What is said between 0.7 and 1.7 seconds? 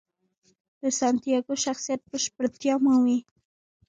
د سانتیاګو